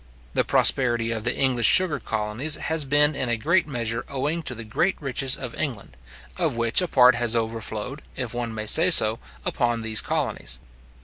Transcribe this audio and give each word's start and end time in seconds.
The 0.33 0.43
prosperity 0.43 1.11
of 1.11 1.25
the 1.25 1.35
English 1.37 1.67
sugar 1.67 1.99
colonies 1.99 2.55
has 2.55 2.85
been 2.85 3.13
in 3.15 3.29
a 3.29 3.37
great 3.37 3.67
measure 3.67 4.03
owing 4.09 4.41
to 4.41 4.55
the 4.55 4.63
great 4.63 4.99
riches 4.99 5.35
of 5.37 5.53
England, 5.53 5.95
of 6.37 6.57
which 6.57 6.81
a 6.81 6.87
part 6.87 7.13
has 7.13 7.35
overflowed, 7.35 8.01
if 8.15 8.33
one 8.33 8.51
may 8.51 8.65
say 8.65 8.89
so, 8.89 9.19
upon 9.45 9.81
these 9.81 10.01
colonies. 10.01 10.59